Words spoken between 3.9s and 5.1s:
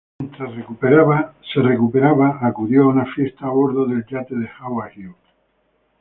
yate de Howard